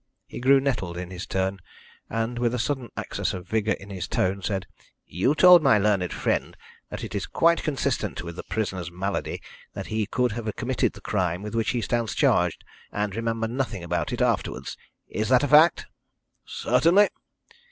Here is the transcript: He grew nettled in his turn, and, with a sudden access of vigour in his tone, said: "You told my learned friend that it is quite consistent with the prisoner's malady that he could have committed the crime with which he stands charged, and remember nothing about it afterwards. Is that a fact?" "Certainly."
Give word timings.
He 0.25 0.39
grew 0.39 0.59
nettled 0.59 0.97
in 0.97 1.11
his 1.11 1.27
turn, 1.27 1.59
and, 2.09 2.39
with 2.39 2.55
a 2.55 2.57
sudden 2.57 2.89
access 2.97 3.35
of 3.35 3.47
vigour 3.47 3.75
in 3.75 3.91
his 3.91 4.07
tone, 4.07 4.41
said: 4.41 4.65
"You 5.05 5.35
told 5.35 5.61
my 5.61 5.77
learned 5.77 6.11
friend 6.11 6.57
that 6.89 7.03
it 7.03 7.13
is 7.13 7.27
quite 7.27 7.61
consistent 7.61 8.23
with 8.23 8.35
the 8.35 8.41
prisoner's 8.41 8.89
malady 8.89 9.43
that 9.73 9.85
he 9.93 10.07
could 10.07 10.31
have 10.31 10.55
committed 10.55 10.93
the 10.93 11.01
crime 11.01 11.43
with 11.43 11.53
which 11.53 11.69
he 11.69 11.81
stands 11.81 12.15
charged, 12.15 12.63
and 12.91 13.15
remember 13.15 13.47
nothing 13.47 13.83
about 13.83 14.11
it 14.11 14.23
afterwards. 14.23 14.75
Is 15.07 15.29
that 15.29 15.43
a 15.43 15.47
fact?" 15.47 15.85
"Certainly." 16.47 17.09